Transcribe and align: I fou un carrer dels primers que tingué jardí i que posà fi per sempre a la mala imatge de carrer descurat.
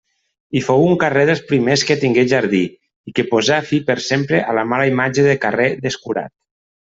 I 0.59 0.61
fou 0.67 0.85
un 0.91 0.95
carrer 1.03 1.25
dels 1.29 1.43
primers 1.51 1.83
que 1.89 1.97
tingué 2.03 2.23
jardí 2.31 2.61
i 3.11 3.13
que 3.19 3.27
posà 3.35 3.61
fi 3.71 3.81
per 3.91 3.99
sempre 4.07 4.41
a 4.53 4.57
la 4.61 4.65
mala 4.71 4.89
imatge 4.95 5.27
de 5.29 5.37
carrer 5.45 5.69
descurat. 5.87 6.35